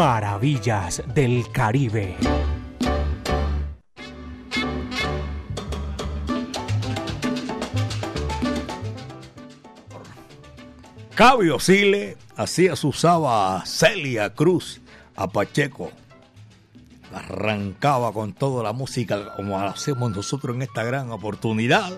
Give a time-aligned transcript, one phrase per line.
[0.00, 2.16] Maravillas del Caribe.
[11.14, 14.80] Cabio Sile así usaba a Celia Cruz,
[15.16, 15.92] a Pacheco.
[17.12, 21.92] Arrancaba con toda la música como hacemos nosotros en esta gran oportunidad.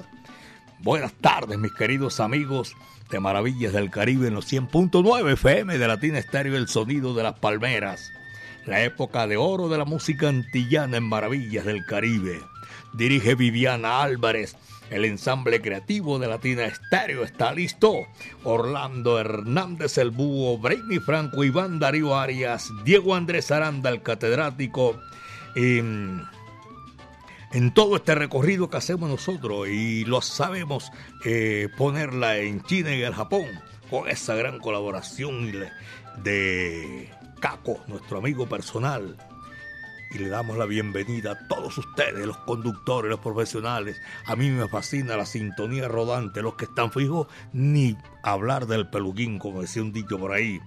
[0.80, 2.75] Buenas tardes, mis queridos amigos
[3.12, 7.38] de Maravillas del Caribe en los 100.9 FM de Latina Estéreo, el sonido de las
[7.38, 8.12] palmeras.
[8.66, 12.40] La época de oro de la música antillana en Maravillas del Caribe.
[12.95, 14.56] Dirige Viviana Álvarez
[14.92, 18.06] el ensamble creativo de Latina Estéreo está listo.
[18.45, 25.01] Orlando Hernández, el búho, Brainy Franco, Iván Darío Arias, Diego Andrés Aranda, el catedrático.
[27.52, 30.91] En, todo este recorrido que hacemos nosotros y lo sabemos
[31.24, 33.47] eh, ponerla en China y el Japón
[33.91, 35.52] con esa gran colaboración
[36.23, 37.10] de
[37.41, 39.16] Caco, nuestro amigo personal
[40.12, 44.01] y le damos la bienvenida a todos ustedes, los conductores, los profesionales.
[44.26, 49.38] A mí me fascina la sintonía rodante, los que están fijos, ni hablar del peluquín,
[49.38, 50.60] como decía un dicho por ahí.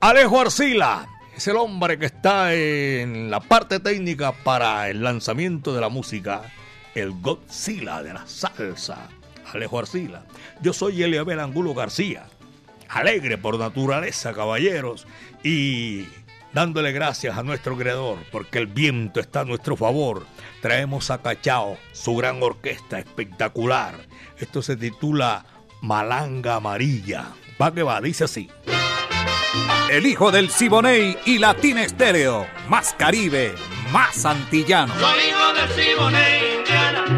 [0.00, 5.80] Alejo Arcila es el hombre que está en la parte técnica para el lanzamiento de
[5.80, 6.42] la música,
[6.94, 9.08] el Godzilla de la salsa.
[9.52, 10.24] Alejo Arcila.
[10.60, 12.26] Yo soy Eliabel Angulo García,
[12.88, 15.06] alegre por naturaleza, caballeros,
[15.42, 16.06] y
[16.52, 20.26] dándole gracias a nuestro creador, porque el viento está a nuestro favor.
[20.60, 23.94] Traemos a Cachao, su gran orquesta espectacular.
[24.38, 25.44] Esto se titula
[25.80, 27.28] Malanga Amarilla.
[27.60, 28.48] Va que va, dice así.
[29.90, 32.46] El hijo del Siboney y Latina Estéreo.
[32.68, 33.54] Más Caribe,
[33.92, 34.94] más antillano.
[34.98, 35.68] Soy hijo del
[36.58, 37.09] Indiana.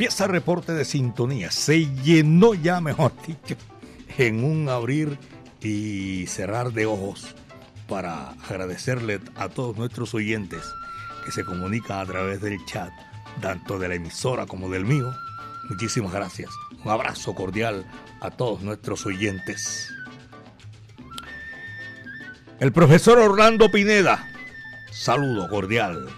[0.00, 1.50] Empieza el reporte de sintonía.
[1.50, 3.54] Se llenó ya, mejor dicho,
[4.16, 5.18] en un abrir
[5.60, 7.34] y cerrar de ojos
[7.86, 10.62] para agradecerle a todos nuestros oyentes
[11.26, 12.90] que se comunican a través del chat,
[13.42, 15.12] tanto de la emisora como del mío.
[15.68, 16.48] Muchísimas gracias.
[16.82, 17.84] Un abrazo cordial
[18.22, 19.92] a todos nuestros oyentes.
[22.58, 24.26] El profesor Orlando Pineda,
[24.92, 26.08] saludo cordial.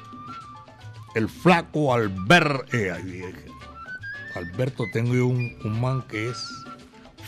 [1.16, 3.51] El flaco Albert, eh,
[4.34, 6.64] Alberto, tengo un, un, man que es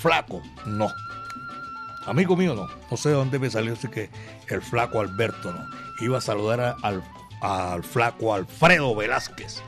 [0.01, 0.89] flaco, no.
[2.07, 2.69] Amigo mío, no.
[2.91, 4.11] No sé de dónde me salió, así que
[4.49, 5.65] el flaco Alberto, no.
[6.01, 7.03] Iba a saludar al,
[7.41, 9.63] al flaco Alfredo Velázquez.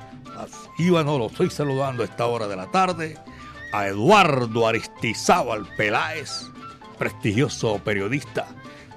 [0.79, 3.19] Iba, no, lo estoy saludando a esta hora de la tarde.
[3.73, 6.51] A Eduardo Aristizábal Peláez,
[6.99, 8.47] prestigioso periodista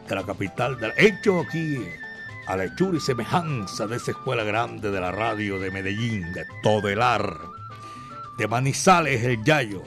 [0.08, 1.84] de la capital, del hecho aquí
[2.48, 6.46] a la hechura y semejanza de esa escuela grande de la radio de Medellín, de
[6.64, 7.38] Todelar,
[8.40, 9.84] de Manizales el Yayo,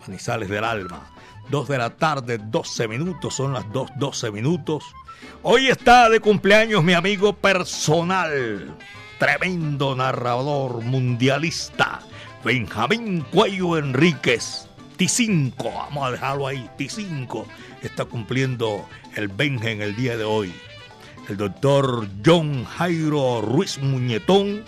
[0.00, 1.10] Manizales del Alma.
[1.48, 4.84] Dos de la tarde, 12 minutos, son las 2, 12 minutos.
[5.42, 8.76] Hoy está de cumpleaños mi amigo personal,
[9.18, 12.00] tremendo narrador mundialista,
[12.44, 14.68] Benjamín Cuello Enríquez,
[14.98, 17.46] T5, vamos a dejarlo ahí, T5,
[17.80, 18.86] está cumpliendo
[19.16, 20.52] el Benja en el día de hoy.
[21.26, 24.62] El doctor John Jairo Ruiz Muñetón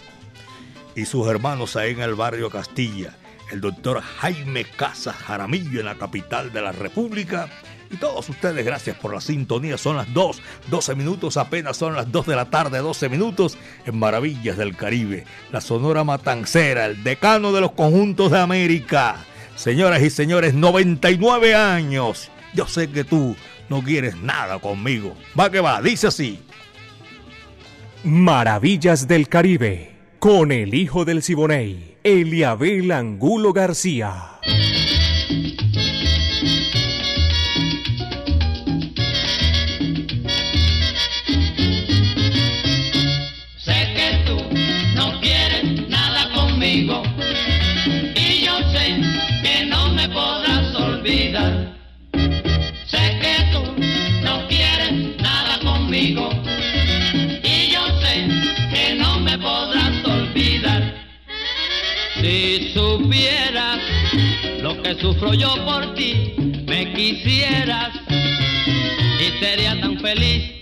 [0.95, 3.17] y sus hermanos ahí en el barrio Castilla.
[3.51, 7.49] El doctor Jaime Casas Jaramillo en la capital de la República.
[7.91, 9.77] Y todos ustedes, gracias por la sintonía.
[9.77, 13.99] Son las 2, 12 minutos, apenas son las 2 de la tarde, 12 minutos, en
[13.99, 15.25] Maravillas del Caribe.
[15.51, 19.17] La Sonora Matancera, el decano de los conjuntos de América.
[19.57, 22.31] Señoras y señores, 99 años.
[22.55, 23.37] Yo sé que tú
[23.69, 25.17] no quieres nada conmigo.
[25.39, 26.41] Va que va, dice así.
[28.05, 29.90] Maravillas del Caribe,
[30.21, 34.40] con el hijo del Siboney, Eliabel Angulo García.
[64.63, 66.35] Lo que sufro yo por ti,
[66.67, 67.91] me quisieras
[69.19, 70.60] y sería tan feliz.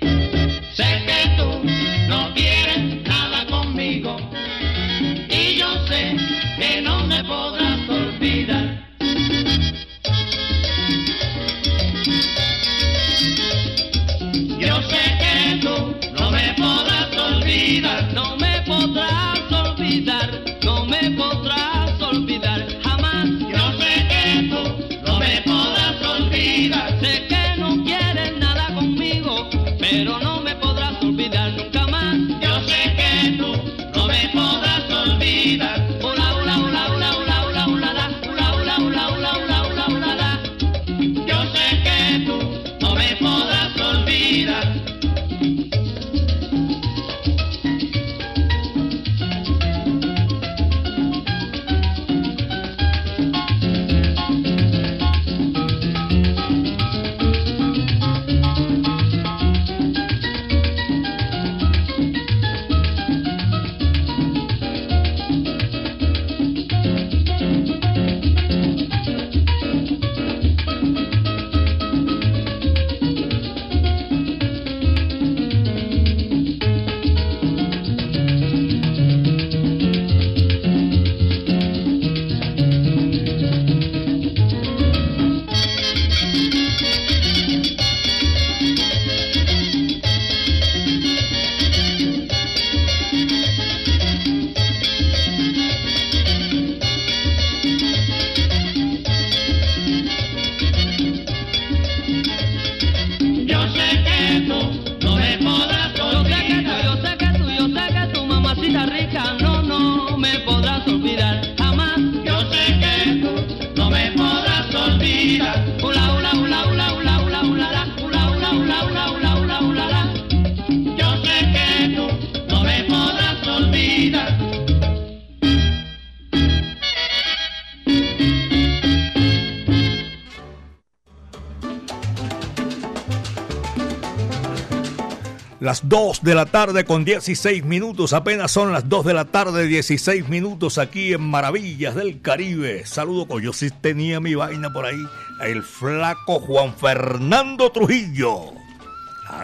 [136.29, 140.77] De la tarde con 16 minutos, apenas son las 2 de la tarde 16 minutos
[140.77, 142.85] aquí en Maravillas del Caribe.
[142.85, 145.03] Saludo con yo sí tenía mi vaina por ahí,
[145.41, 148.58] el flaco Juan Fernando Trujillo.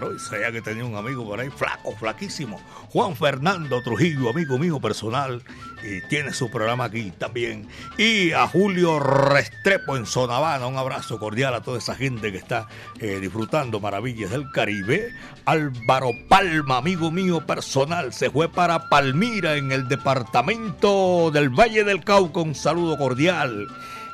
[0.05, 2.61] Claro, y sabía que tenía un amigo por ahí, flaco, flaquísimo.
[2.91, 5.43] Juan Fernando Trujillo, amigo mío personal,
[5.83, 7.67] y tiene su programa aquí también.
[7.97, 12.69] Y a Julio Restrepo en Sonavana, un abrazo cordial a toda esa gente que está
[13.01, 15.11] eh, disfrutando maravillas del Caribe.
[15.47, 22.05] Álvaro Palma, amigo mío personal, se fue para Palmira en el departamento del Valle del
[22.05, 23.69] Cauca, un saludo cordial.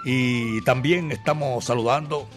[0.04, 2.28] Y también estamos saludando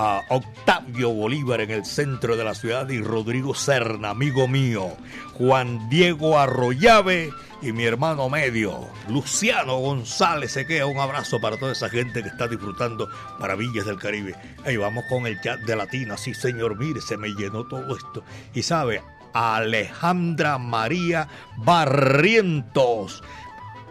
[0.00, 4.92] a Octavio Bolívar en el centro de la ciudad y Rodrigo Serna, amigo mío,
[5.34, 7.30] Juan Diego Arroyave
[7.62, 12.28] y mi hermano medio, Luciano González se queda Un abrazo para toda esa gente que
[12.28, 13.08] está disfrutando
[13.40, 14.36] maravillas del Caribe.
[14.64, 16.16] Ahí vamos con el chat de Latina.
[16.16, 18.22] Sí, señor, mire, se me llenó todo esto.
[18.54, 19.02] Y sabe,
[19.32, 21.26] Alejandra María
[21.56, 23.20] Barrientos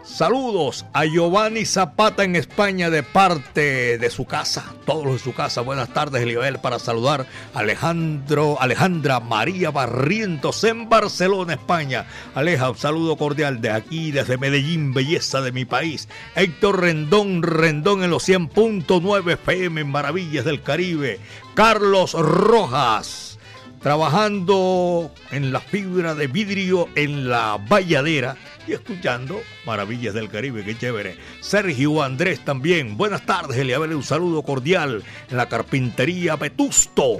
[0.08, 5.34] Saludos a Giovanni Zapata en España de parte de su casa, todos los de su
[5.34, 5.60] casa.
[5.60, 12.06] Buenas tardes, Eliabel, para saludar a Alejandro, Alejandra María Barrientos en Barcelona, España.
[12.34, 16.08] Aleja, un saludo cordial de aquí, desde Medellín, belleza de mi país.
[16.34, 21.20] Héctor Rendón, Rendón en los 100.9 FM en Maravillas del Caribe.
[21.54, 23.38] Carlos Rojas,
[23.82, 28.36] trabajando en la fibra de vidrio en la valladera
[28.68, 31.16] y escuchando Maravillas del Caribe, qué chévere.
[31.40, 37.18] Sergio Andrés también, buenas tardes, Eliabel, un saludo cordial en la carpintería Vetusto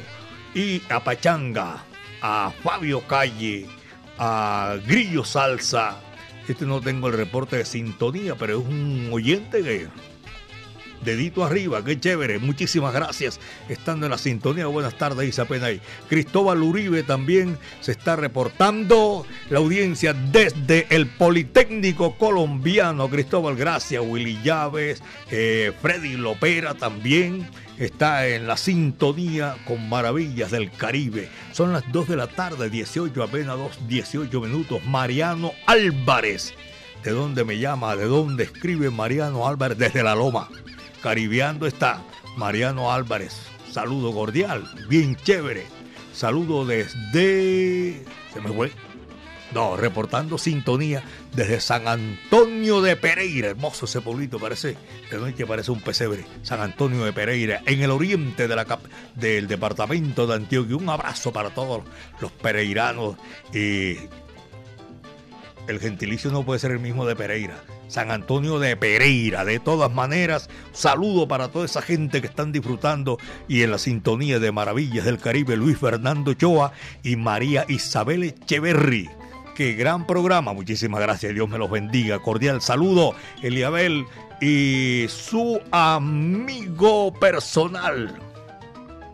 [0.55, 1.85] y a Pachanga,
[2.21, 3.67] a Fabio Calle,
[4.19, 6.01] a Grillo Salsa.
[6.47, 9.89] Este no tengo el reporte de sintonía, pero es un oyente que
[11.05, 12.39] Dedito arriba, qué chévere.
[12.39, 13.39] Muchísimas gracias.
[13.69, 15.81] Estando en la sintonía, buenas tardes, Isapena ahí.
[16.09, 19.25] Cristóbal Uribe también se está reportando.
[19.51, 23.09] La audiencia desde el Politécnico Colombiano.
[23.09, 24.03] Cristóbal, gracias.
[24.05, 31.29] Willy Llaves, eh, Freddy Lopera también está en la sintonía con Maravillas del Caribe.
[31.53, 34.85] Son las 2 de la tarde, 18, apenas 2, 18 minutos.
[34.85, 36.55] Mariano Álvarez.
[37.05, 37.95] ¿De dónde me llama?
[37.95, 39.79] ¿De dónde escribe Mariano Álvarez?
[39.79, 40.49] Desde la Loma.
[41.03, 42.03] Caribeando está
[42.37, 43.37] Mariano Álvarez.
[43.71, 45.67] Saludo cordial, bien chévere.
[46.13, 48.05] Saludo desde.
[48.33, 48.73] Se me fue.
[49.55, 51.03] No, reportando sintonía
[51.35, 53.49] desde San Antonio de Pereira.
[53.49, 54.77] Hermoso ese pueblito, parece.
[55.11, 56.27] De noche parece un pesebre.
[56.43, 58.67] San Antonio de Pereira, en el oriente de la
[59.15, 60.77] del departamento de Antioquia.
[60.77, 61.83] Un abrazo para todos
[62.21, 63.17] los pereiranos.
[63.55, 63.97] Y
[65.69, 67.63] el gentilicio no puede ser el mismo de Pereira.
[67.89, 69.45] San Antonio de Pereira.
[69.45, 74.39] De todas maneras, saludo para toda esa gente que están disfrutando y en la sintonía
[74.39, 76.73] de Maravillas del Caribe, Luis Fernando Choa
[77.03, 79.09] y María Isabel Echeverry.
[79.55, 82.19] Qué gran programa, muchísimas gracias, Dios me los bendiga.
[82.21, 84.05] Cordial saludo, Eliabel
[84.41, 88.28] y su amigo personal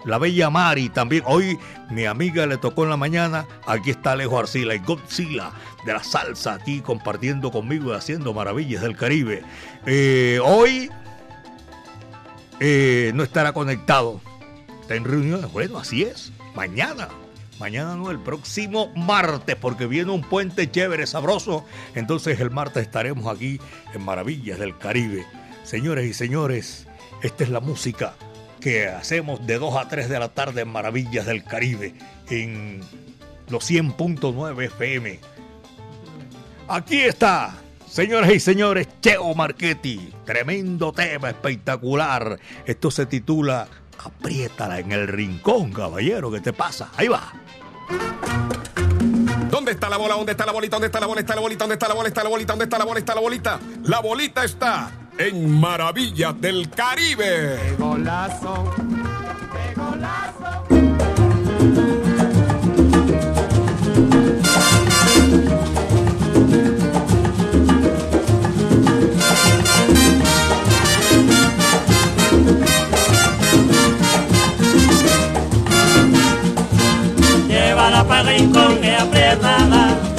[0.05, 1.23] la bella Mari también.
[1.27, 1.59] Hoy
[1.91, 3.47] mi amiga le tocó en la mañana.
[3.67, 5.51] Aquí está Alejo Arcila y Godzilla
[5.85, 9.43] de la salsa aquí compartiendo conmigo y haciendo maravillas del Caribe.
[9.87, 10.91] Eh, hoy
[12.61, 14.21] eh, no estará conectado.
[14.81, 15.51] Está en reuniones.
[15.53, 16.33] Bueno, así es.
[16.55, 17.09] Mañana.
[17.61, 21.65] Mañana no, el próximo martes, porque viene un puente chévere, sabroso.
[21.95, 23.61] Entonces el martes estaremos aquí
[23.95, 25.25] en Maravillas del Caribe.
[25.63, 26.87] Señores y señores,
[27.23, 28.15] esta es la música
[28.65, 31.93] que hacemos de 2 a 3 de la tarde en Maravillas del Caribe,
[32.31, 32.81] en
[33.51, 35.21] los 100.9 FM.
[36.69, 37.57] Aquí está,
[37.87, 40.11] señoras y señores, Cheo Marchetti.
[40.25, 42.39] Tremendo tema, espectacular.
[42.65, 43.69] Esto se titula
[44.03, 46.33] Apriétala en el rincón, caballero.
[46.33, 46.91] ¿Qué te pasa?
[46.97, 47.35] Ahí va.
[49.51, 50.15] ¿Dónde está la bola?
[50.15, 50.77] ¿Dónde está la bolita?
[50.77, 51.21] ¿Dónde está la bola?
[51.21, 51.65] ¿Está la bolita?
[51.65, 52.09] ¿Dónde está la bola?
[52.09, 52.53] ¿Está la bolita?
[52.55, 52.99] ¿Dónde está la bola?
[52.99, 53.61] ¿Está la bolita?
[53.83, 57.59] La bolita está en Maravillas del Caribe.
[57.63, 58.75] ¡Qué golazo!
[59.53, 60.45] ¡Qué golazo!
[78.25, 79.85] Rincón y apriétala.
[79.85, 80.14] Llévala para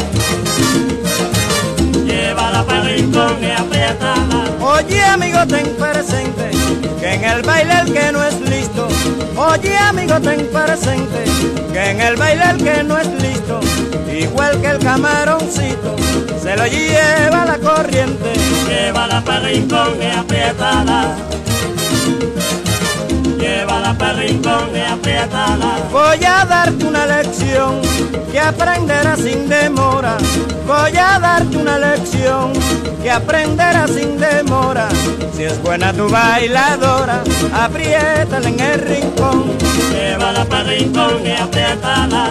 [2.76, 3.36] el rincón.
[4.62, 6.52] Oye amigo ten presente
[7.00, 8.88] que en el baile el que no es listo.
[9.38, 11.24] Oye amigo ten presente
[11.72, 13.60] que en el baile el que no es listo.
[14.12, 15.96] Igual que el camaroncito
[16.42, 18.34] se lo lleva la corriente.
[18.68, 21.16] Llévala para el rincón y apriétala.
[23.76, 24.86] Para rincón y.
[25.92, 27.82] Voy a darte una lección
[28.32, 30.18] que aprenderás sin demora.
[30.66, 32.54] Voy a darte una lección
[33.04, 34.88] que aprenderás sin demora.
[35.36, 37.22] Si es buena tu bailadora,
[37.54, 39.52] apriétala en el rincón.
[39.92, 42.30] Llévala para rincón y apriétala.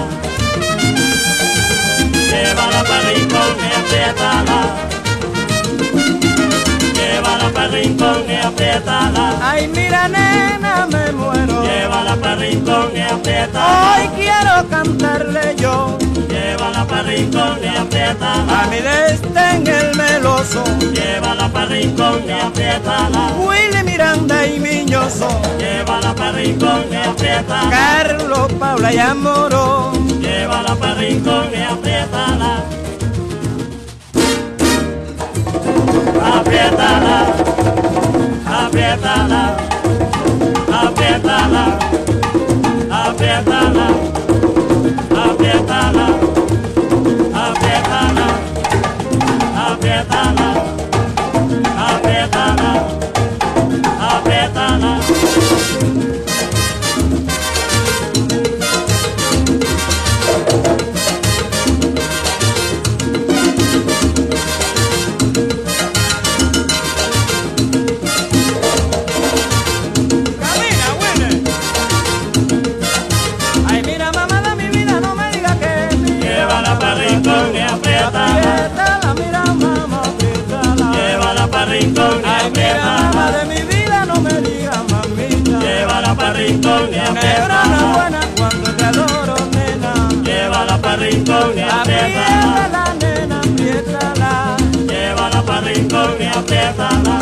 [2.30, 4.84] Llévala para rincón y apriétala
[7.14, 9.38] llévala para rincón y apriétala.
[9.42, 10.33] Ay, mira, nena,
[11.04, 11.62] me muero.
[11.62, 13.96] Llévala para rincón y apriétala.
[13.96, 15.98] Hoy quiero cantarle yo.
[16.28, 18.62] Llévala para rincón y apriétala.
[18.62, 20.64] A mi en el meloso.
[20.92, 23.32] Llévala para rincón y apriétala.
[23.38, 25.28] Willy Miranda y Miñoso.
[25.58, 27.70] Llévala para rincón y apriétala.
[27.70, 29.92] Carlos, Paula y Amoro.
[30.20, 32.64] Llévala para rincón y apriétala,
[36.38, 37.26] apriétala,
[38.46, 39.56] apriétala,
[86.32, 87.92] rincón y apriétala.
[87.94, 90.08] buena cuando te adoro, nena.
[90.24, 92.94] Llévala para rincón y apriétala.
[93.00, 94.56] nena, apriétala.
[94.88, 97.20] Llévala para rincón y apriétala.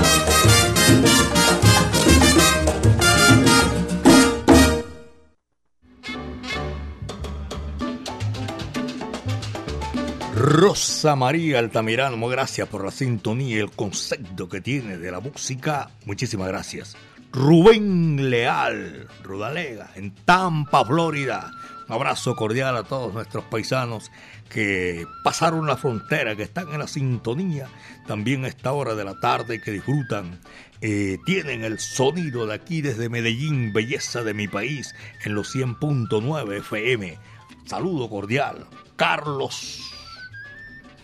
[10.34, 15.90] Rosa María Altamirano, gracias por la sintonía y el concepto que tiene de la música.
[16.04, 16.96] Muchísimas gracias.
[17.32, 21.50] Rubén Leal, Rudalega, en Tampa, Florida.
[21.88, 24.10] Un abrazo cordial a todos nuestros paisanos
[24.50, 27.68] que pasaron la frontera, que están en la sintonía
[28.06, 30.40] también a esta hora de la tarde, que disfrutan,
[30.82, 36.58] eh, tienen el sonido de aquí desde Medellín, belleza de mi país, en los 100.9
[36.58, 37.18] FM.
[37.64, 38.66] Saludo cordial,
[38.96, 39.80] Carlos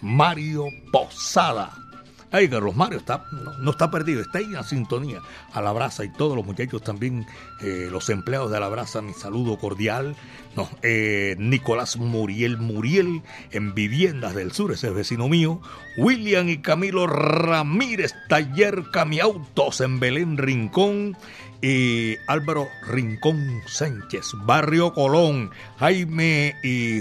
[0.02, 1.87] Mario Posada
[2.30, 3.24] Ay, Carlos Mario está,
[3.60, 5.20] no, está perdido, está ahí en sintonía.
[5.52, 7.26] A la brasa y todos los muchachos también,
[7.62, 10.14] eh, los empleados de la brasa, mi saludo cordial.
[10.54, 15.62] No, eh, Nicolás Muriel Muriel en Viviendas del Sur, ese es vecino mío.
[15.96, 21.16] William y Camilo Ramírez, Taller Camiautos en Belén Rincón.
[21.60, 27.00] Y Álvaro Rincón Sánchez, Barrio Colón, Jaime y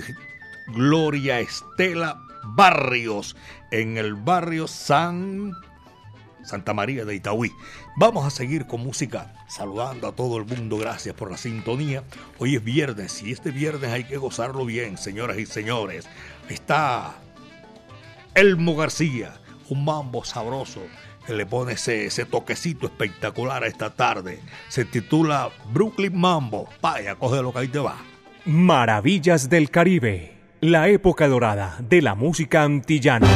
[0.74, 3.36] Gloria Estela Barrios
[3.72, 5.54] en el barrio San
[6.48, 7.52] Santa María de Itaúí.
[7.98, 12.04] Vamos a seguir con música, saludando a todo el mundo, gracias por la sintonía.
[12.40, 16.08] Hoy es viernes y este viernes hay que gozarlo bien, señoras y señores.
[16.48, 17.16] Está
[18.34, 19.34] Elmo García,
[19.70, 20.82] un mambo sabroso
[21.26, 24.40] que le pone ese, ese toquecito espectacular a esta tarde.
[24.70, 26.70] Se titula Brooklyn Mambo.
[26.82, 27.98] Vaya, lo que ahí te va.
[28.46, 33.28] Maravillas del Caribe la época dorada de la música antillana.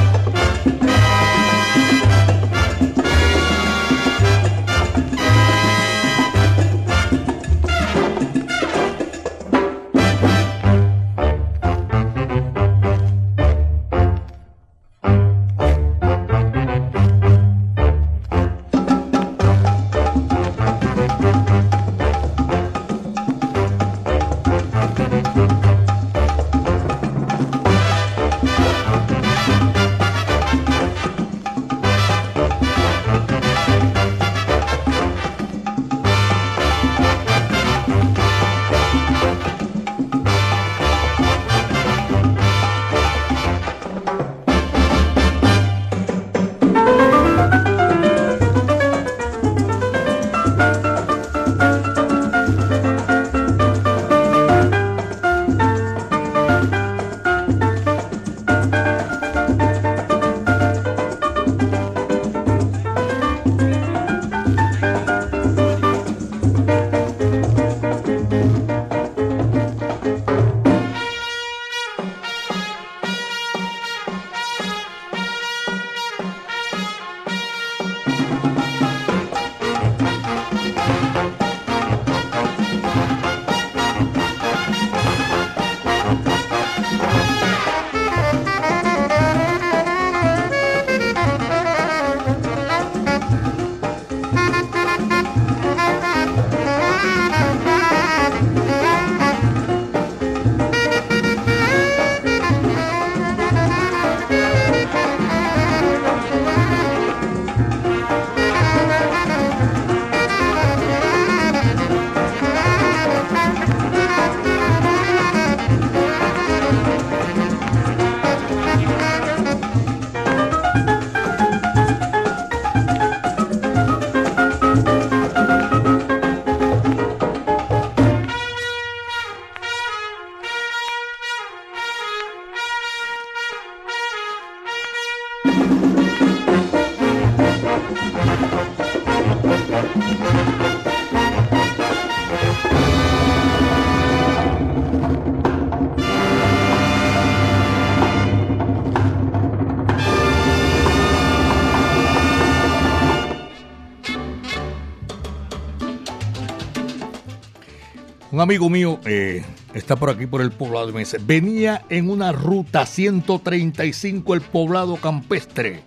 [158.52, 164.34] Amigo mío eh, está por aquí, por el poblado, y venía en una ruta 135
[164.34, 165.86] el poblado campestre.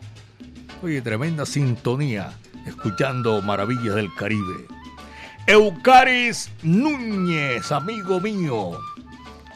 [0.82, 2.32] Oye, tremenda sintonía,
[2.66, 4.66] escuchando Maravillas del Caribe.
[5.46, 8.78] Eucaris Núñez, amigo mío.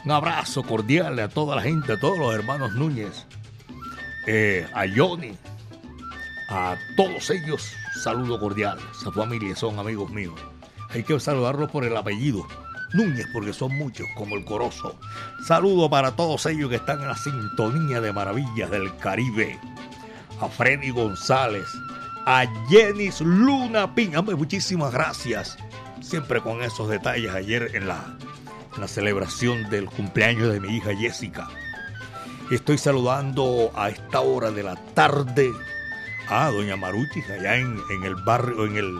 [0.05, 3.25] Un abrazo cordial a toda la gente, a todos los hermanos Núñez.
[4.27, 5.35] Eh, a Johnny,
[6.51, 7.71] a todos ellos,
[8.03, 8.77] saludo cordial.
[8.91, 10.39] Esa familia son amigos míos.
[10.89, 12.45] Hay que saludarlos por el apellido.
[12.93, 14.97] Núñez, porque son muchos, como el Corozo.
[15.45, 19.59] Saludo para todos ellos que están en la sintonía de maravillas del Caribe.
[20.41, 21.67] A Freddy González,
[22.25, 24.13] a Jenis Luna Pin.
[24.37, 25.57] muchísimas gracias.
[26.01, 28.17] Siempre con esos detalles ayer en la,
[28.87, 31.49] celebración del cumpleaños de mi hija Jessica.
[32.49, 35.51] Estoy saludando a esta hora de la tarde
[36.29, 38.97] a doña Maruchi, allá en el barrio, en el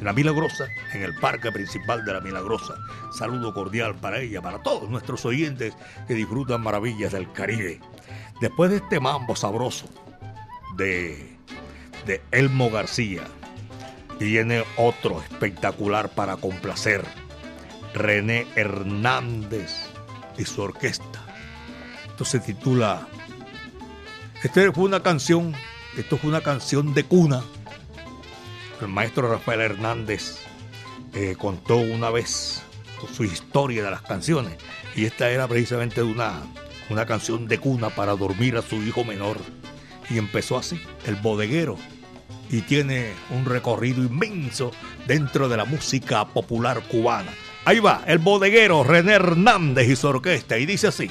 [0.00, 2.74] la Milagrosa, en el parque principal de la Milagrosa.
[3.12, 5.74] Saludo cordial para ella, para todos nuestros oyentes
[6.06, 7.80] que disfrutan maravillas del Caribe.
[8.40, 9.86] Después de este mambo sabroso
[10.76, 11.36] de,
[12.04, 13.22] de Elmo García,
[14.20, 17.04] viene otro espectacular para complacer.
[17.94, 19.72] René Hernández
[20.36, 21.24] y su orquesta.
[22.06, 23.08] Esto se titula.
[24.42, 25.54] Esta fue una canción,
[25.96, 27.42] esto fue una canción de cuna
[28.84, 30.38] el maestro Rafael Hernández
[31.14, 32.62] eh, contó una vez
[33.14, 34.56] su historia de las canciones
[34.94, 36.42] y esta era precisamente una,
[36.90, 39.38] una canción de cuna para dormir a su hijo menor
[40.10, 41.76] y empezó así, el bodeguero
[42.50, 44.70] y tiene un recorrido inmenso
[45.06, 47.32] dentro de la música popular cubana.
[47.64, 51.10] Ahí va, el bodeguero René Hernández y su orquesta y dice así.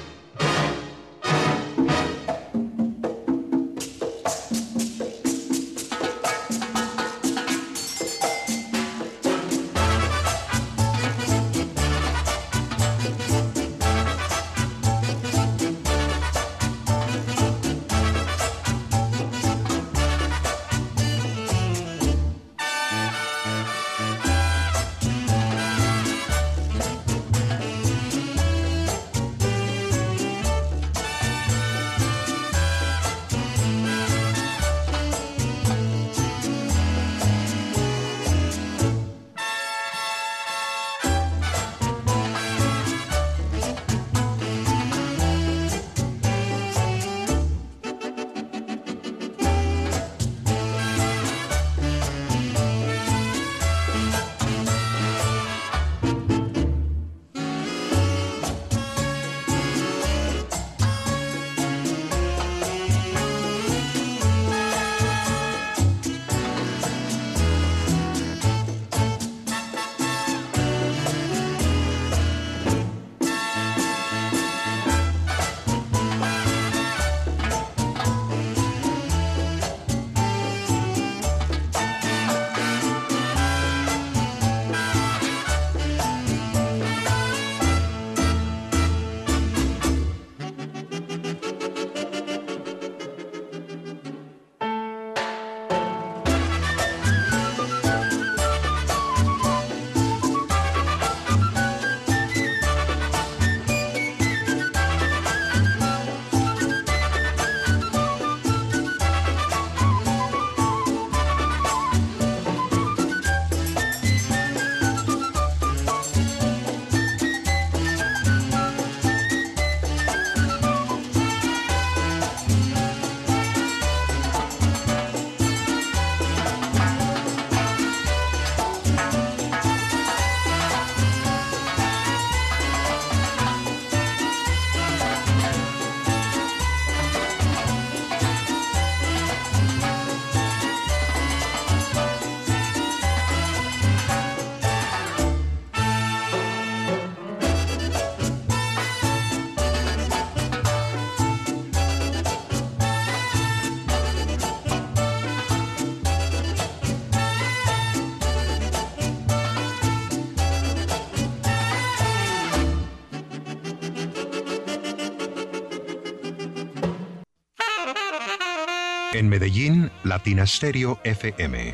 [169.31, 171.71] Medellín, Latina Stereo FM.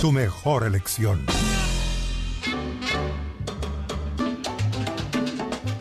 [0.00, 1.26] Tu mejor elección.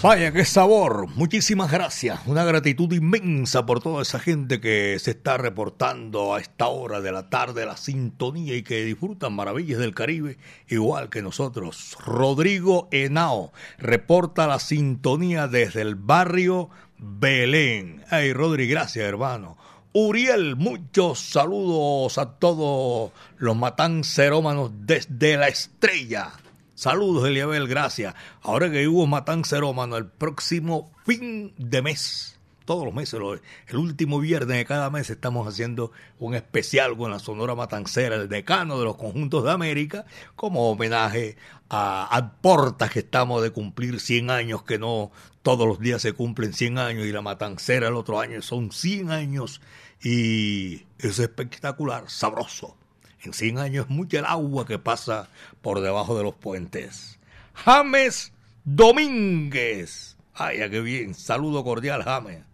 [0.02, 1.08] Vaya, qué sabor.
[1.16, 2.22] Muchísimas gracias.
[2.26, 7.12] Una gratitud inmensa por toda esa gente que se está reportando a esta hora de
[7.12, 11.96] la tarde la sintonía y que disfrutan maravillas del Caribe igual que nosotros.
[12.04, 18.04] Rodrigo Henao reporta la sintonía desde el barrio Belén.
[18.10, 19.56] Ay, Rodri, gracias, hermano.
[19.94, 26.32] Uriel, muchos saludos a todos los matancerómanos desde la estrella.
[26.76, 28.14] Saludos, Eliabel, gracias.
[28.44, 32.37] Ahora que hubo matancerómano el próximo fin de mes,
[32.68, 33.20] todos los meses,
[33.68, 38.30] el último viernes de cada mes estamos haciendo un especial con la Sonora Matancera, el
[38.30, 41.38] decano de los conjuntos de América, como homenaje
[41.70, 46.12] a, a Portas que estamos de cumplir 100 años, que no todos los días se
[46.12, 49.62] cumplen 100 años y la Matancera el otro año son 100 años
[50.04, 52.76] y es espectacular, sabroso.
[53.24, 55.30] En 100 años es mucha el agua que pasa
[55.62, 57.18] por debajo de los puentes.
[57.54, 58.34] James
[58.66, 60.18] Domínguez.
[60.34, 61.16] Ay, qué bien.
[61.16, 62.47] Saludo cordial, James.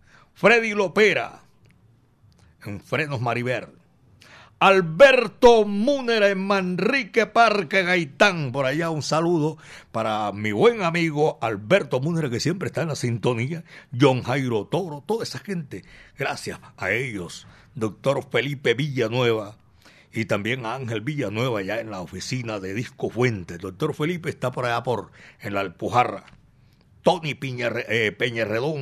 [0.43, 1.39] Freddy Lopera.
[2.65, 3.69] En Frenos Mariver.
[4.59, 8.51] Alberto Múnera en Manrique Parque Gaitán.
[8.51, 9.57] Por allá un saludo
[9.93, 13.63] para mi buen amigo Alberto Múnera, que siempre está en la sintonía.
[13.97, 15.85] John Jairo Toro, toda esa gente.
[16.17, 17.47] Gracias a ellos.
[17.73, 19.55] Doctor Felipe Villanueva.
[20.11, 23.59] Y también a Ángel Villanueva, ya en la oficina de Disco Fuentes.
[23.59, 26.25] Doctor Felipe está por allá por en la Alpujarra.
[27.03, 28.15] Tony Piña, eh,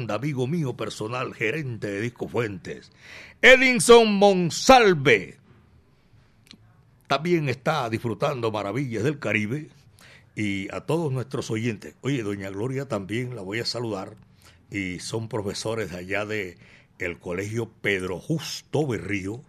[0.10, 2.92] amigo mío personal, gerente de Disco Fuentes.
[3.42, 5.40] Edinson Monsalve,
[7.08, 9.70] también está disfrutando maravillas del Caribe
[10.36, 11.96] y a todos nuestros oyentes.
[12.02, 14.16] Oye, doña Gloria también la voy a saludar
[14.70, 16.58] y son profesores allá de
[17.00, 19.42] el Colegio Pedro Justo Berrío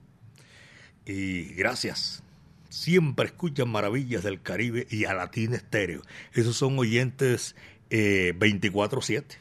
[1.06, 2.22] y gracias.
[2.68, 6.00] Siempre escuchan maravillas del Caribe y a Latina Estéreo.
[6.32, 7.54] Esos son oyentes
[7.92, 9.37] eh, 24-7.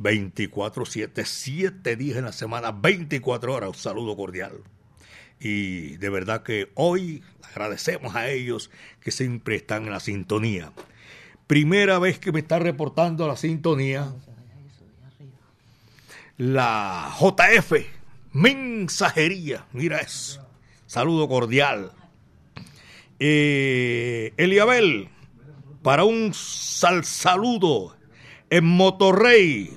[0.00, 3.68] 24-7, 7 días en la semana, 24 horas.
[3.68, 4.62] Un saludo cordial.
[5.38, 8.70] Y de verdad que hoy agradecemos a ellos
[9.00, 10.72] que siempre están en la sintonía.
[11.46, 14.14] Primera vez que me está reportando la sintonía,
[16.38, 17.72] la JF,
[18.32, 20.48] mensajería, mira eso.
[20.86, 21.92] Saludo cordial.
[23.18, 25.10] Eh, Eliabel,
[25.82, 27.96] para un sal saludo
[28.50, 29.76] en Motorrey,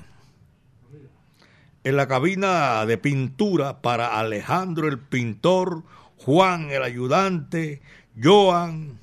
[1.84, 5.84] en la cabina de pintura para Alejandro el pintor,
[6.18, 7.82] Juan el ayudante,
[8.22, 9.00] Joan,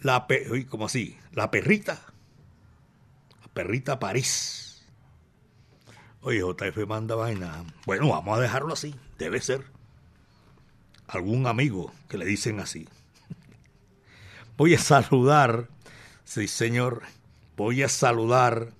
[0.00, 1.18] la pe ¿cómo así?
[1.32, 2.00] La perrita,
[3.42, 4.84] la perrita París.
[6.20, 7.64] Oye, JF manda vaina.
[7.86, 9.64] Bueno, vamos a dejarlo así, debe ser.
[11.06, 12.88] Algún amigo que le dicen así.
[14.56, 15.68] Voy a saludar,
[16.26, 17.02] sí señor,
[17.56, 18.72] voy a saludar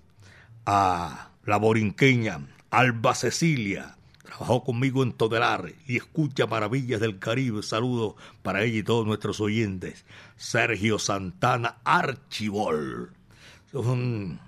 [0.67, 3.97] a la borinqueña Alba Cecilia.
[4.23, 7.63] Trabajó conmigo en Todelar y escucha Maravillas del Caribe.
[7.63, 10.05] Saludo para ella y todos nuestros oyentes.
[10.37, 13.13] Sergio Santana Archibol.
[13.69, 14.41] Es un,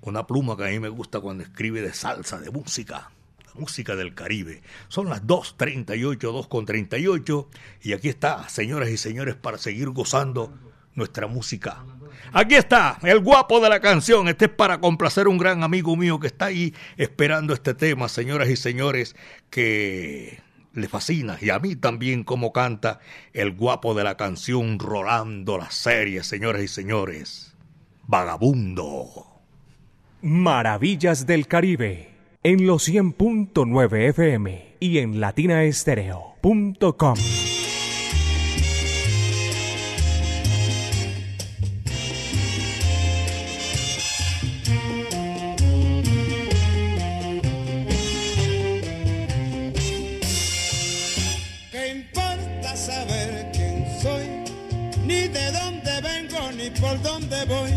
[0.00, 3.12] una pluma que a mí me gusta cuando escribe de salsa, de música.
[3.54, 4.62] Música del Caribe.
[4.88, 7.46] Son las 2.38, 2.38
[7.82, 10.52] y aquí está, señoras y señores, para seguir gozando
[10.94, 11.84] nuestra música.
[12.32, 14.28] Aquí está, el guapo de la canción.
[14.28, 18.08] Este es para complacer a un gran amigo mío que está ahí esperando este tema,
[18.08, 19.16] señoras y señores,
[19.50, 20.40] que
[20.72, 21.38] le fascina.
[21.40, 23.00] Y a mí también como canta
[23.32, 27.54] el guapo de la canción Rolando la serie, señoras y señores.
[28.06, 29.26] Vagabundo.
[30.22, 37.16] Maravillas del Caribe en los 100.9 FM y en latinaestereo.com.
[57.28, 57.70] dónde voy.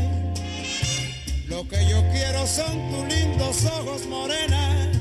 [1.48, 4.92] Lo que yo quiero son tus lindos ojos morena,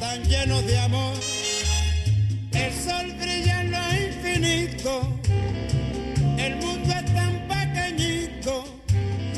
[0.00, 1.14] tan llenos de amor.
[2.52, 5.20] El sol brilla en lo infinito,
[6.38, 8.64] el mundo es tan pequeñito.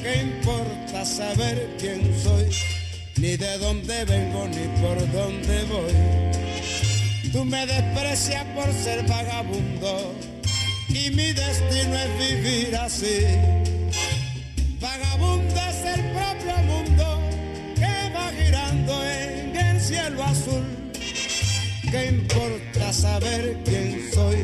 [0.00, 2.48] ¿Qué importa saber quién soy?
[3.16, 7.32] Ni de dónde vengo, ni por dónde voy.
[7.32, 10.14] Tú me desprecias por ser vagabundo
[10.88, 13.26] y mi destino es vivir así.
[14.80, 17.20] Vagabundo es el propio mundo
[17.74, 20.64] que va girando en el cielo azul.
[21.90, 24.36] ¿Qué importa saber quién soy?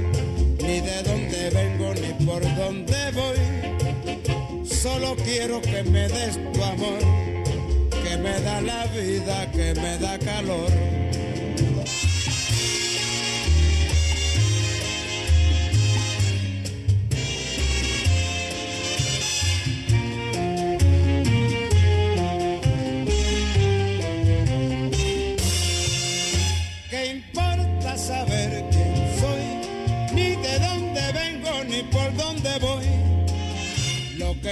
[0.60, 4.66] Ni de dónde vengo, ni por dónde voy.
[4.66, 6.98] Solo quiero que me des tu amor,
[8.02, 11.03] que me da la vida, que me da calor.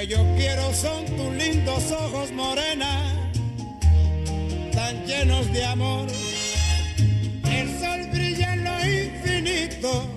[0.02, 3.02] Que yo quiero son tus lindos ojos morena,
[4.72, 6.06] tan llenos de amor.
[7.44, 10.14] El sol brilla en lo infinito,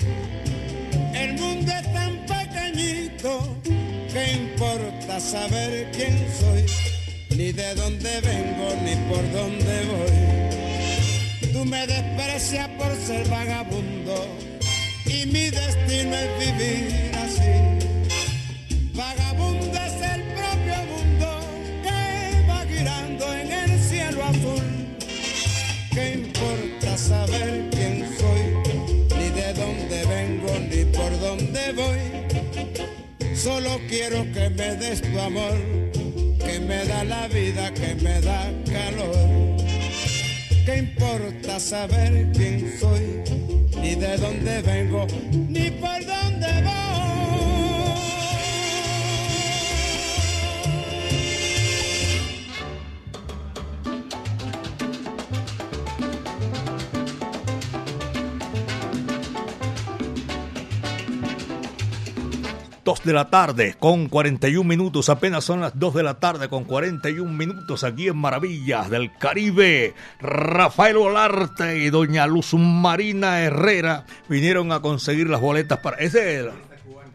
[1.13, 3.58] el mundo es tan pequeñito.
[4.12, 6.65] ¿Qué importa saber quién soy?
[7.38, 11.52] Ni de dónde vengo, ni por dónde voy.
[11.52, 14.26] Tú me desprecias por ser vagabundo
[15.06, 17.75] y mi destino es vivir así.
[33.46, 35.56] Solo quiero que me des tu amor,
[36.44, 39.16] que me da la vida, que me da calor.
[40.66, 43.22] ¿Qué importa saber quién soy?
[43.80, 46.85] Ni de dónde vengo, ni por dónde voy.
[62.86, 66.65] Dos de la tarde con 41 minutos, apenas son las 2 de la tarde con
[66.65, 69.95] 41 minutos aquí en Maravillas del Caribe.
[70.19, 75.98] Rafael Olarte y doña Luz Marina Herrera vinieron a conseguir las boletas para...
[75.98, 76.48] Ese.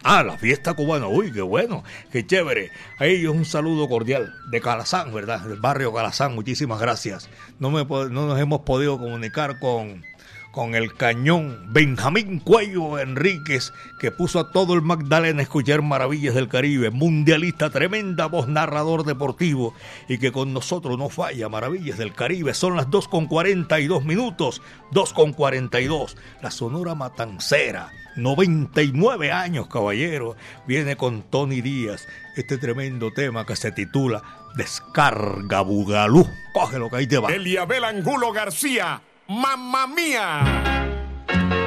[0.03, 1.07] Ah, la fiesta cubana.
[1.07, 2.71] Uy, qué bueno, qué chévere.
[2.99, 5.39] A ellos un saludo cordial de Calazán, ¿verdad?
[5.39, 6.35] Del barrio Calazán.
[6.35, 7.29] Muchísimas gracias.
[7.59, 10.03] No, me, no nos hemos podido comunicar con
[10.51, 16.35] con el cañón Benjamín Cuello Enríquez, que puso a todo el Magdalena a escuchar maravillas
[16.35, 19.73] del Caribe, mundialista, tremenda voz, narrador deportivo,
[20.07, 22.53] y que con nosotros no falla, maravillas del Caribe.
[22.53, 24.61] Son las 2 con 42 minutos,
[24.91, 26.17] 2 con 42.
[26.41, 30.35] La Sonora Matancera, 99 años, caballero,
[30.67, 34.21] viene con Tony Díaz, este tremendo tema que se titula
[34.55, 36.27] Descarga Bugalú.
[36.53, 37.31] Cógelo que ahí te va.
[37.31, 39.01] Eliabel Angulo García,
[39.31, 41.60] Mamma Mia!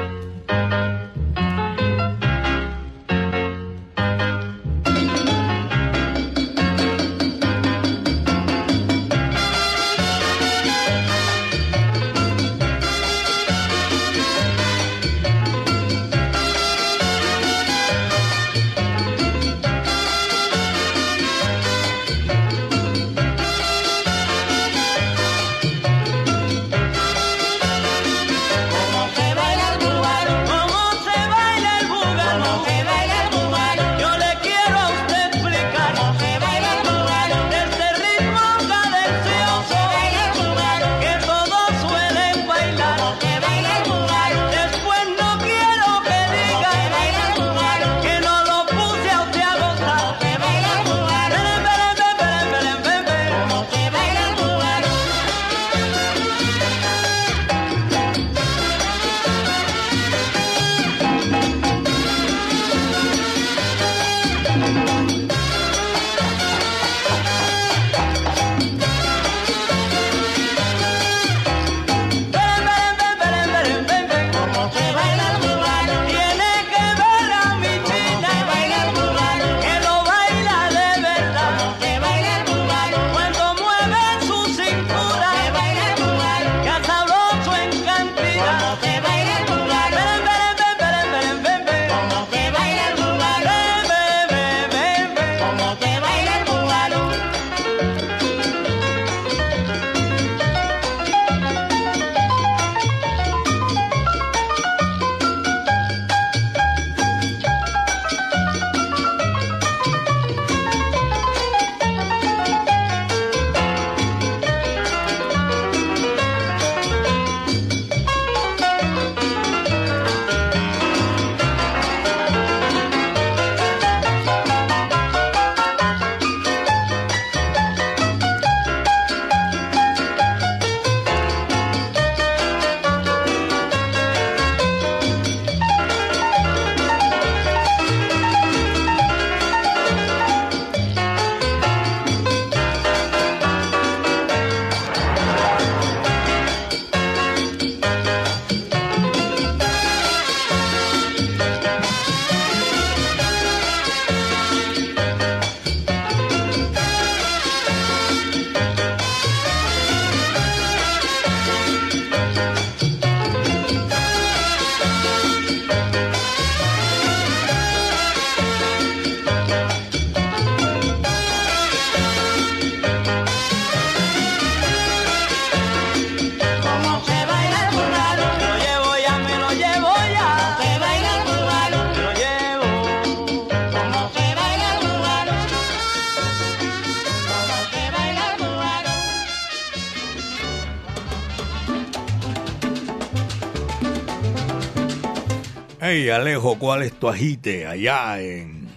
[196.09, 198.67] Alejo, ¿cuál es tu agite allá en,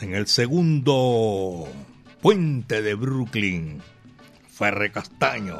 [0.00, 1.68] en el segundo
[2.22, 3.82] puente de Brooklyn?
[4.48, 5.58] Ferre Castaño,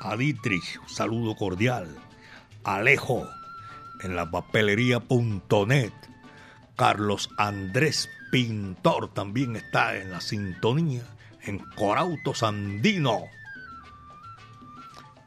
[0.00, 1.88] a Dietrich, saludo cordial.
[2.64, 3.28] Alejo,
[4.02, 5.92] en la papelería.net.
[6.76, 11.02] Carlos Andrés Pintor también está en la sintonía.
[11.42, 13.24] En Corauto Sandino.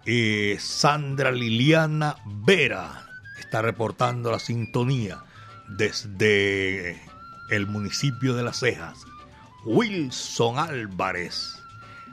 [0.06, 3.09] Y Sandra Liliana Vera
[3.50, 5.24] está reportando la sintonía
[5.68, 7.02] desde
[7.50, 9.08] el municipio de Las Cejas.
[9.66, 11.60] Wilson Álvarez,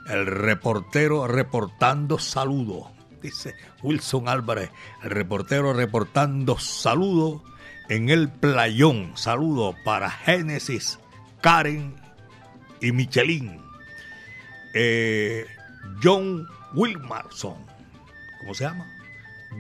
[0.08, 2.90] el reportero reportando saludo.
[3.20, 4.70] Dice Wilson Álvarez,
[5.02, 7.44] el reportero reportando saludo
[7.90, 9.12] en el playón.
[9.14, 10.98] Saludo para Génesis,
[11.42, 11.96] Karen
[12.80, 13.60] y Michelin.
[14.72, 15.46] Eh,
[16.02, 17.58] John Wilmarson,
[18.40, 18.95] ¿cómo se llama?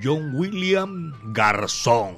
[0.02, 2.16] John William Garzón.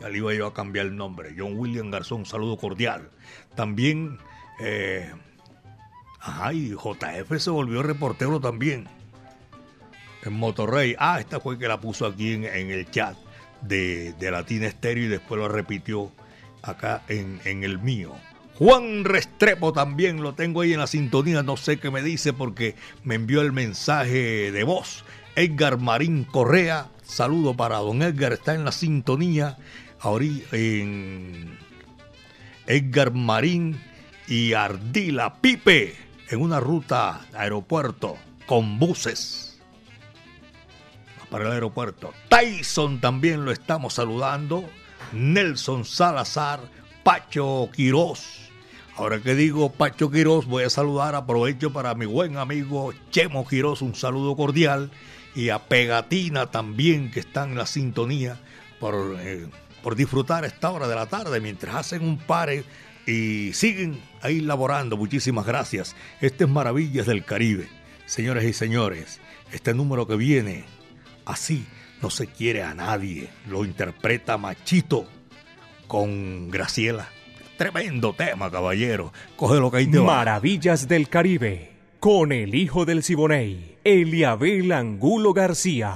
[0.00, 1.34] Ya le iba yo a cambiar el nombre.
[1.36, 3.10] John William Garzón, saludo cordial.
[3.54, 4.18] También,
[4.60, 5.10] eh,
[6.20, 8.88] ajá, y JF se volvió reportero también.
[10.22, 10.96] En Motorrey.
[10.98, 13.16] Ah, esta fue que la puso aquí en, en el chat
[13.62, 16.12] de, de Latina Estéreo y después lo repitió
[16.62, 18.12] acá en, en el mío.
[18.58, 22.74] Juan Restrepo también lo tengo ahí en la sintonía, no sé qué me dice porque
[23.04, 25.04] me envió el mensaje de voz.
[25.36, 29.56] Edgar Marín Correa, saludo para don Edgar, está en la sintonía.
[30.00, 31.58] Ahora en
[32.66, 33.80] Edgar Marín
[34.28, 35.94] y Ardila Pipe
[36.28, 39.58] en una ruta aeropuerto con buses
[41.30, 42.12] para el aeropuerto.
[42.28, 44.64] Tyson también lo estamos saludando.
[45.12, 46.60] Nelson Salazar,
[47.02, 48.50] Pacho Quirós.
[48.96, 53.82] Ahora que digo Pacho Quirós, voy a saludar, aprovecho para mi buen amigo Chemo Quirós,
[53.82, 54.90] un saludo cordial.
[55.36, 58.40] Y a Pegatina también, que están en la sintonía
[58.80, 59.46] por, eh,
[59.82, 62.64] por disfrutar esta hora de la tarde mientras hacen un pare
[63.06, 64.96] y siguen ahí laborando.
[64.96, 65.94] Muchísimas gracias.
[66.20, 67.68] Este es Maravillas del Caribe.
[68.06, 69.20] Señores y señores,
[69.52, 70.64] este número que viene
[71.24, 71.66] así
[72.02, 73.28] no se quiere a nadie.
[73.48, 75.06] Lo interpreta Machito
[75.86, 77.08] con Graciela.
[77.56, 79.12] Tremendo tema, caballero.
[79.36, 85.32] Coge lo que hay de Maravillas del Caribe, con el hijo del Siboney, Eliabel Angulo
[85.32, 85.94] García.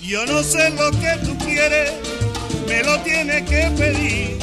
[0.00, 1.92] Yo no sé lo que tú quieres,
[2.68, 4.38] me lo tienes que pedir.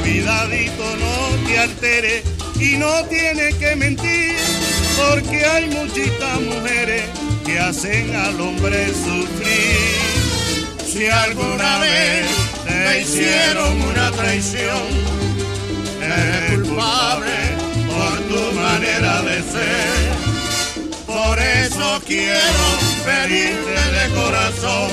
[0.00, 2.24] Cuidadito, no te alteres
[2.60, 4.34] y no tienes que mentir,
[4.96, 7.02] porque hay muchitas mujeres
[7.46, 9.83] que hacen al hombre sufrir.
[10.94, 12.24] Si alguna vez
[12.64, 14.86] te hicieron una traición,
[16.00, 17.34] eres culpable
[17.88, 20.94] por tu manera de ser.
[21.04, 22.66] Por eso quiero
[23.04, 24.90] pedirte de corazón,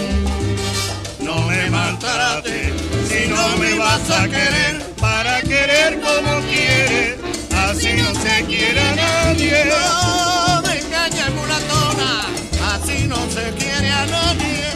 [1.19, 2.73] no me maltrates
[3.07, 7.17] si no me vas a querer para querer como quieres,
[7.55, 9.65] así no se quiere a nadie.
[9.65, 12.25] No me engañes mulatona,
[12.73, 14.70] así no se quiere a nadie.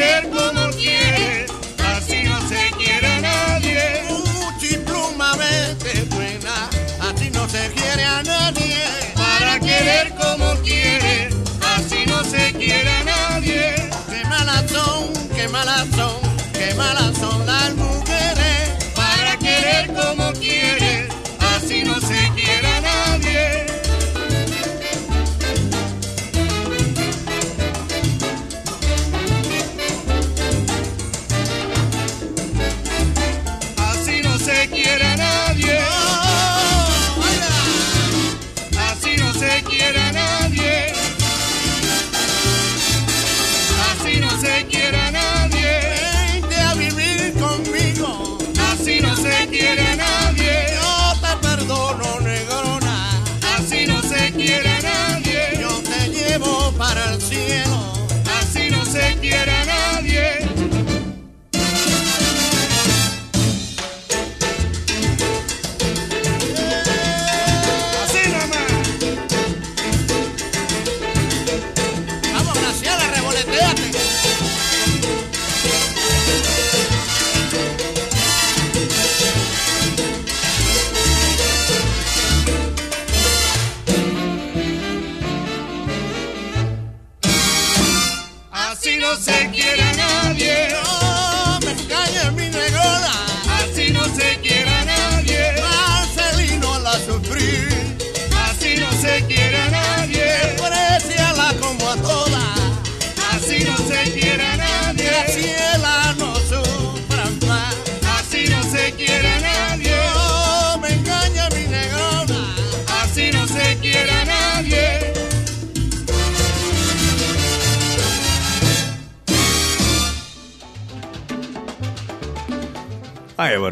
[0.00, 1.50] Para querer como quieres,
[1.94, 4.02] así no se quiere a nadie.
[4.08, 6.70] Muchipluma vete buena,
[7.02, 8.82] así no se quiere a nadie.
[9.14, 11.34] Para querer como quieres,
[11.76, 13.74] así no se quiere a nadie.
[14.08, 15.99] Qué malas son, qué malas son,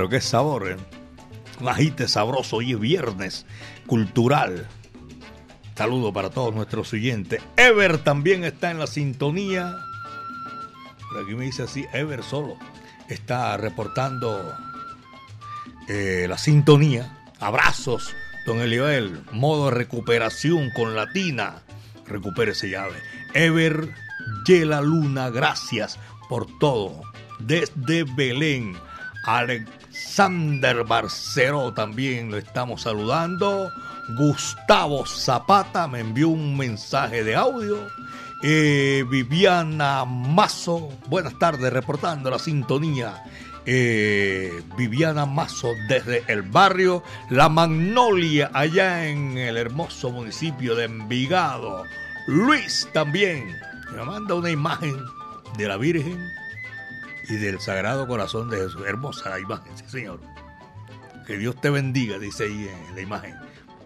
[0.08, 0.76] pero qué sabor, ¿eh?
[1.60, 2.56] Un agite sabroso.
[2.56, 3.46] Hoy es viernes
[3.86, 4.66] cultural.
[5.76, 7.42] Saludo para todos nuestros oyentes.
[7.56, 9.74] Ever también está en la sintonía.
[11.08, 12.56] Por aquí me dice así, Ever solo
[13.08, 14.54] está reportando
[15.88, 17.18] eh, la sintonía.
[17.38, 18.14] Abrazos,
[18.46, 19.20] don Eliabel.
[19.32, 21.62] Modo recuperación con Latina.
[22.06, 22.96] Recupérese llave.
[23.34, 23.94] Ever
[24.46, 25.98] Yela Luna, gracias
[26.28, 27.02] por todo.
[27.40, 28.76] Desde Belén.
[29.98, 33.72] Alexander Barcero también lo estamos saludando.
[34.16, 37.78] Gustavo Zapata me envió un mensaje de audio.
[38.44, 43.24] Eh, Viviana Mazo, buenas tardes, reportando la sintonía.
[43.66, 51.82] Eh, Viviana Mazo desde el barrio La Magnolia, allá en el hermoso municipio de Envigado.
[52.28, 53.56] Luis también
[53.92, 54.96] me manda una imagen
[55.56, 56.18] de la Virgen
[57.28, 58.82] y del Sagrado Corazón de Jesús.
[58.86, 60.20] Hermosa la imagen, sí, Señor.
[61.26, 63.36] Que Dios te bendiga, dice ahí en la imagen.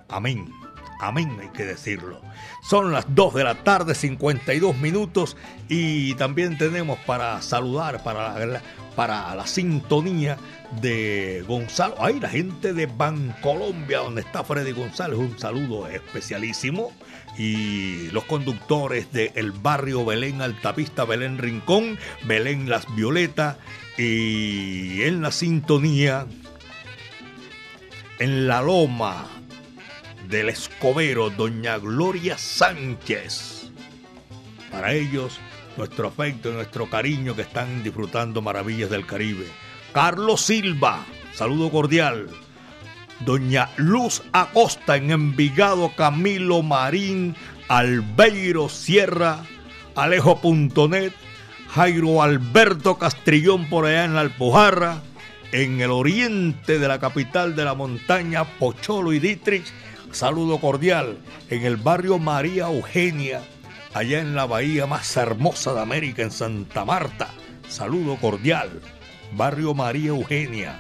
[0.09, 0.53] Amén.
[1.01, 2.21] Amén, hay que decirlo.
[2.63, 5.37] Son las 2 de la tarde, 52 minutos.
[5.69, 8.63] Y también tenemos para saludar, para la,
[8.95, 10.37] para la sintonía
[10.81, 11.97] de Gonzalo.
[11.99, 15.19] Ay, la gente de Bancolombia, donde está Freddy González.
[15.19, 16.93] Un saludo especialísimo.
[17.39, 23.57] Y los conductores de El Barrio Belén Altavista, Belén Rincón, Belén Las Violetas.
[23.99, 26.27] Y en la sintonía,
[28.19, 29.27] en La Loma,
[30.29, 33.71] del Escobero, doña Gloria Sánchez.
[34.71, 35.39] Para ellos,
[35.77, 39.47] nuestro afecto y nuestro cariño que están disfrutando maravillas del Caribe.
[39.93, 41.05] Carlos Silva,
[41.35, 42.29] saludo cordial.
[43.25, 47.35] Doña Luz Acosta en Envigado, Camilo Marín,
[47.69, 49.45] Albeiro Sierra,
[49.95, 51.13] Alejo.net,
[51.69, 55.03] Jairo Alberto Castrillón por allá en la Alpujarra,
[55.53, 59.67] en el oriente de la capital de la montaña, Pocholo y Dietrich,
[60.13, 61.17] Saludo cordial
[61.49, 63.41] en el barrio María Eugenia,
[63.95, 67.29] allá en la bahía más hermosa de América, en Santa Marta.
[67.67, 68.83] Saludo cordial,
[69.33, 70.79] barrio María Eugenia.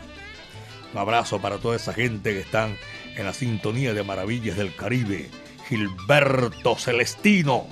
[0.93, 2.77] Un abrazo para toda esa gente que están
[3.17, 5.31] en la sintonía de Maravillas del Caribe.
[5.69, 7.67] Gilberto Celestino.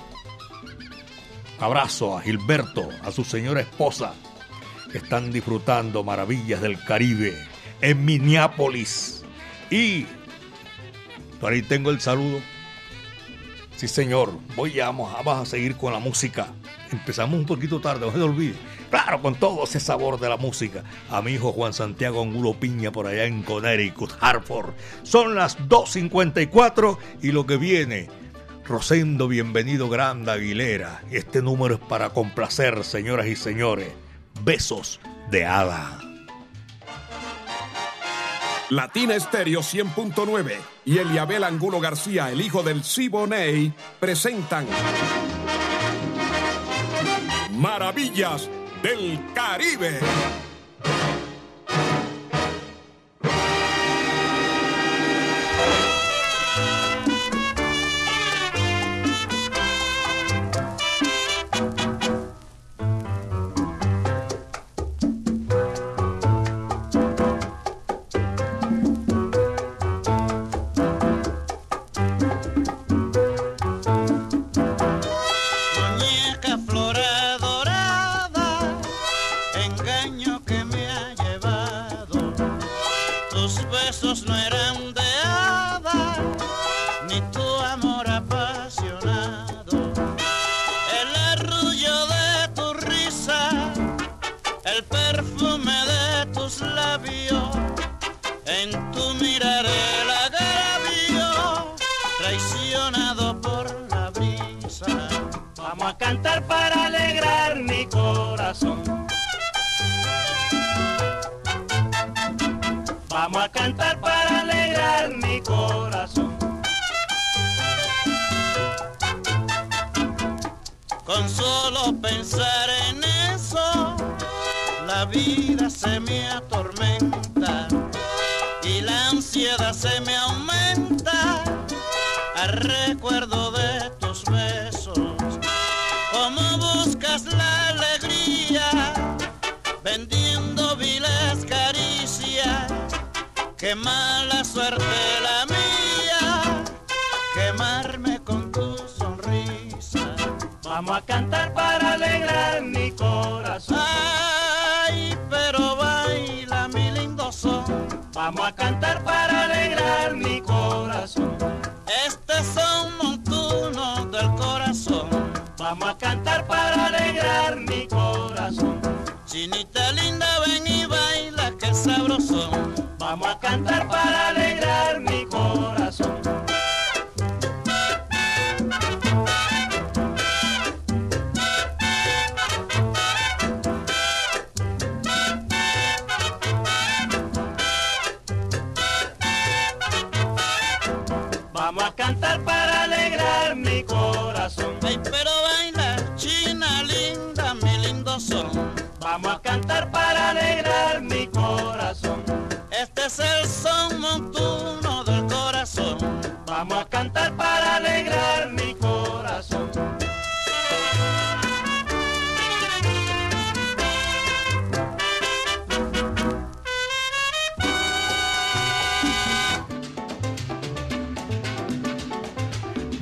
[1.59, 4.15] Abrazo a Gilberto, a su señora esposa,
[4.91, 7.35] que están disfrutando Maravillas del Caribe
[7.81, 9.23] en Minneapolis.
[9.69, 10.07] Y
[11.39, 12.39] por ahí tengo el saludo.
[13.75, 14.33] Sí, señor.
[14.55, 16.47] Voy vamos a seguir con la música.
[16.91, 18.55] Empezamos un poquito tarde, no se olvide.
[18.91, 20.83] Claro, con todo ese sabor de la música.
[21.09, 24.73] A mi hijo Juan Santiago Angulo Piña por allá en Connecticut, Hartford.
[25.03, 28.09] Son las 2.54 y lo que viene.
[28.65, 31.03] Rosendo, bienvenido Grande Aguilera.
[31.09, 33.87] Este número es para complacer, señoras y señores.
[34.43, 35.97] Besos de hada.
[38.69, 40.53] Latina Estéreo 100.9
[40.85, 44.65] y Eliabel Angulo García, el hijo del Siboney, presentan
[47.53, 48.49] Maravillas
[48.81, 49.99] del Caribe.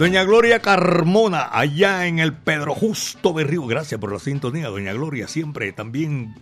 [0.09, 3.67] Doña Gloria Carmona, allá en el Pedro Justo Berrío.
[3.67, 5.27] Gracias por la sintonía, Doña Gloria.
[5.27, 6.33] Siempre también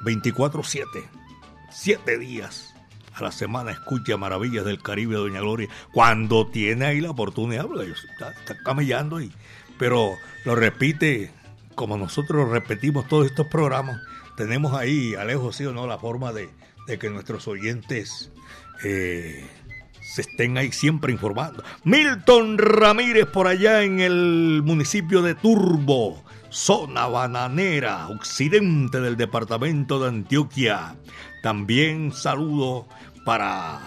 [0.00, 0.86] 24-7,
[1.70, 2.74] 7 días
[3.12, 5.68] a la semana escucha Maravillas del Caribe, Doña Gloria.
[5.92, 9.30] Cuando tiene ahí la oportunidad, está, está camellando ahí.
[9.78, 10.14] Pero
[10.46, 11.30] lo repite
[11.74, 14.00] como nosotros repetimos todos estos programas.
[14.34, 16.48] Tenemos ahí, Alejo, sí o no, la forma de,
[16.86, 18.32] de que nuestros oyentes
[18.82, 19.46] eh,
[20.08, 21.62] se estén ahí siempre informando.
[21.84, 30.08] Milton Ramírez por allá en el municipio de Turbo, zona bananera, occidente del departamento de
[30.08, 30.96] Antioquia.
[31.42, 32.88] También saludo
[33.24, 33.80] para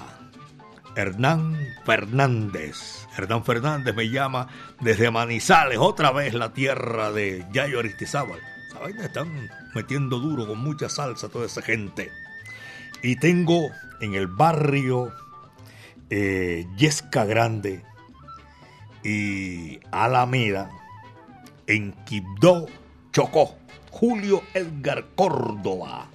[0.95, 3.07] Hernán Fernández.
[3.17, 4.47] Hernán Fernández me llama
[4.79, 8.39] desde Manizales, otra vez la tierra de Yayo Aristizábal.
[8.79, 12.11] Vaina están metiendo duro con mucha salsa toda esa gente.
[13.03, 13.69] Y tengo
[13.99, 15.11] en el barrio
[16.11, 17.83] eh, Yesca Grande
[19.03, 20.69] y Alameda,
[21.65, 22.67] en Quibdó,
[23.11, 23.55] Chocó,
[23.89, 26.09] Julio Edgar Córdoba.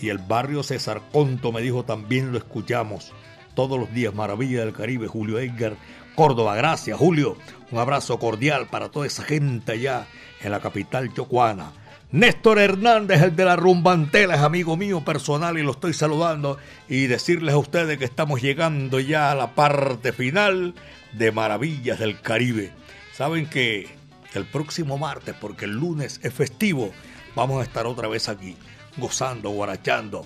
[0.00, 3.12] Y el barrio César Conto me dijo también lo escuchamos
[3.54, 5.76] todos los días, Maravilla del Caribe, Julio Edgar
[6.14, 6.56] Córdoba.
[6.56, 7.36] Gracias, Julio.
[7.70, 10.06] Un abrazo cordial para toda esa gente allá
[10.42, 11.72] en la capital chocuana.
[12.16, 16.56] Néstor Hernández, el de la rumbantela, es amigo mío personal y lo estoy saludando
[16.88, 20.74] y decirles a ustedes que estamos llegando ya a la parte final
[21.12, 22.72] de Maravillas del Caribe.
[23.12, 23.90] Saben que
[24.32, 26.90] el próximo martes, porque el lunes es festivo,
[27.34, 28.56] vamos a estar otra vez aquí,
[28.96, 30.24] gozando, guarachando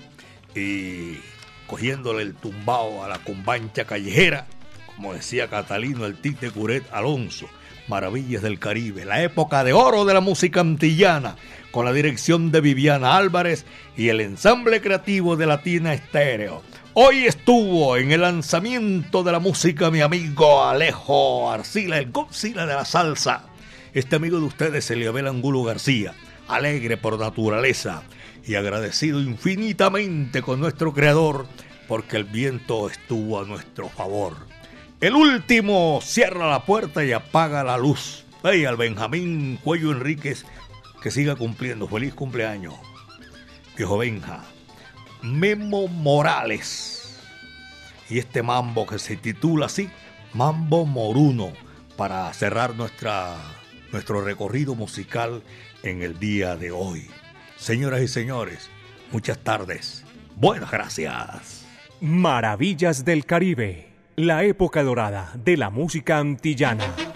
[0.55, 1.18] y
[1.66, 4.47] cogiéndole el tumbao a la cumbancha callejera,
[4.95, 7.49] como decía Catalino el Tite Curet Alonso.
[7.91, 11.34] Maravillas del Caribe, la época de oro de la música antillana,
[11.72, 13.66] con la dirección de Viviana Álvarez
[13.97, 16.62] y el ensamble creativo de Latina Estéreo.
[16.95, 22.74] Hoy estuvo en el lanzamiento de la música mi amigo Alejo Arcila, el Godzilla de
[22.74, 23.47] la salsa.
[23.93, 26.14] Este amigo de ustedes, Eliabel Angulo García,
[26.47, 28.05] alegre por naturaleza
[28.47, 31.49] y agradecido infinitamente con nuestro creador
[31.88, 34.49] porque el viento estuvo a nuestro favor.
[35.01, 38.26] El último cierra la puerta y apaga la luz.
[38.42, 40.44] Hey, al Benjamín Cuello Enríquez,
[41.03, 41.88] que siga cumpliendo.
[41.88, 42.74] Feliz cumpleaños,
[43.78, 44.44] viejo Benja.
[45.22, 47.18] Memo Morales.
[48.11, 49.88] Y este mambo que se titula así,
[50.34, 51.53] Mambo Moruno,
[51.96, 53.36] para cerrar nuestra,
[53.92, 55.42] nuestro recorrido musical
[55.82, 57.09] en el día de hoy.
[57.57, 58.68] Señoras y señores,
[59.12, 60.05] muchas tardes.
[60.36, 61.64] Buenas gracias.
[62.03, 63.89] Maravillas del Caribe
[64.27, 67.10] la época dorada de la música antillana.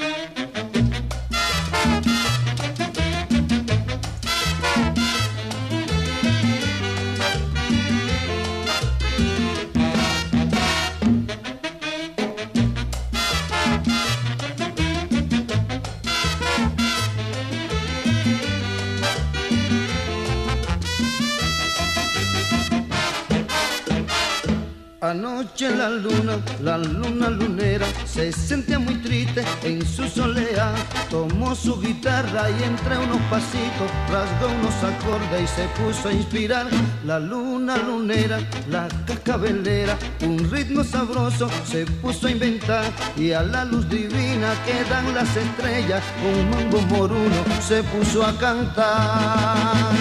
[28.34, 30.74] Sentía muy triste en su soledad.
[31.10, 36.66] Tomó su guitarra y entre unos pasitos rasgó unos acordes y se puso a inspirar.
[37.04, 42.84] La luna lunera, la cascabelera, un ritmo sabroso se puso a inventar.
[43.16, 48.36] Y a la luz divina que dan las estrellas, un mambo moruno se puso a
[48.38, 49.94] cantar.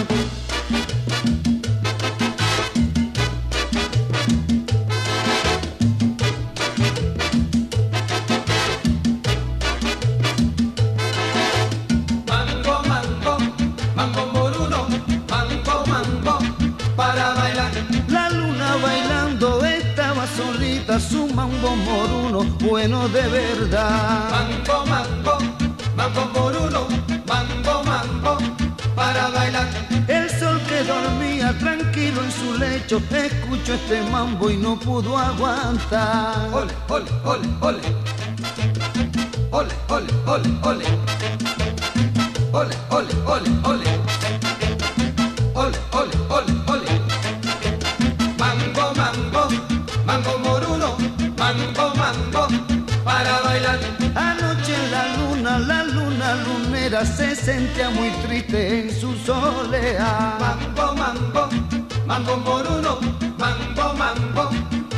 [32.98, 36.50] Escuchó este mambo y no pudo aguantar.
[36.54, 37.82] Ole, ole, ole, ole.
[39.52, 40.86] Ole, ole, ole, ole.
[42.52, 43.86] Ole, ole, ole, ole.
[45.56, 47.02] Ole, ole, ole, ole.
[48.38, 49.48] Mambo, mambo,
[50.06, 50.98] mambo moruno,
[51.38, 52.48] mambo, mambo,
[53.04, 53.80] para bailar.
[54.16, 60.38] Anoche la luna, la luna lunera se sentía muy triste en su soleá.
[62.14, 63.00] Mambo moruno,
[63.40, 64.50] mambo, mambo,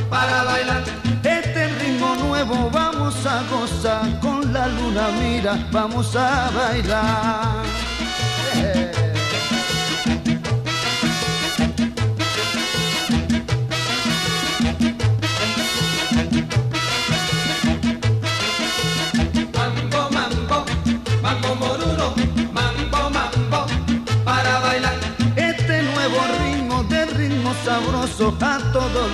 [0.09, 0.83] para bailar.
[1.23, 7.74] Este ritmo nuevo vamos a gozar, con la luna mira, vamos a bailar.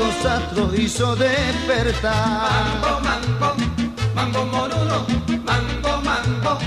[0.02, 2.80] Los astros hizo despertar.
[2.82, 3.50] Mambo, mambo,
[4.16, 5.06] mambo moruno,
[5.46, 6.58] mambo, mambo,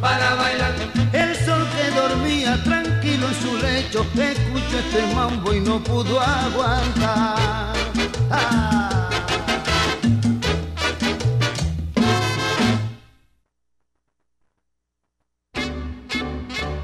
[0.00, 0.74] para bailar.
[1.12, 7.74] El sol que dormía tranquilo en su lecho escuchó este mambo y no pudo aguantar.
[8.30, 8.92] Ah.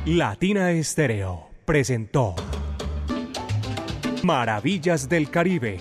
[0.04, 2.34] Latina Estéreo presentó
[4.22, 5.80] Maravillas del Caribe,